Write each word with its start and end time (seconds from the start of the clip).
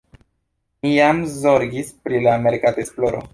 Ni 0.87 0.93
jam 0.95 1.19
zorgis 1.33 1.93
pri 2.07 2.23
la 2.29 2.35
merkatesploro. 2.47 3.23